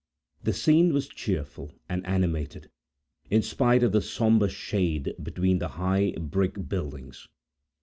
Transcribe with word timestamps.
The 0.41 0.51
scene 0.51 0.93
was 0.93 1.07
cheerful 1.07 1.73
and 1.87 2.03
animated, 2.07 2.71
in 3.29 3.43
spite 3.43 3.83
of 3.83 3.91
the 3.91 4.01
sombre 4.01 4.49
shade 4.49 5.13
between 5.21 5.59
the 5.59 5.67
high 5.77 6.13
brick 6.19 6.67
buildings. 6.67 7.27